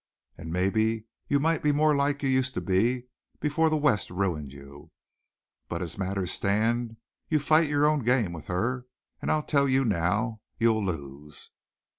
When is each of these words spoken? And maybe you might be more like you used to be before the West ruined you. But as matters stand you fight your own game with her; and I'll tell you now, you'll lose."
And 0.35 0.51
maybe 0.51 1.05
you 1.27 1.39
might 1.39 1.61
be 1.61 1.71
more 1.71 1.95
like 1.95 2.23
you 2.23 2.29
used 2.29 2.55
to 2.55 2.59
be 2.61 3.05
before 3.39 3.69
the 3.69 3.77
West 3.77 4.09
ruined 4.09 4.51
you. 4.51 4.89
But 5.69 5.83
as 5.83 5.95
matters 5.95 6.31
stand 6.31 6.97
you 7.29 7.37
fight 7.37 7.69
your 7.69 7.85
own 7.85 7.99
game 8.03 8.33
with 8.33 8.47
her; 8.47 8.87
and 9.21 9.29
I'll 9.29 9.43
tell 9.43 9.69
you 9.69 9.85
now, 9.85 10.41
you'll 10.57 10.83
lose." 10.83 11.51